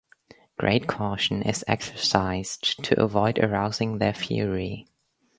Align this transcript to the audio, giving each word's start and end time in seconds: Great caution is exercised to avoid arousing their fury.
Great 0.57 0.87
caution 0.87 1.43
is 1.43 1.63
exercised 1.67 2.83
to 2.83 2.99
avoid 2.99 3.37
arousing 3.37 3.99
their 3.99 4.15
fury. 4.15 4.87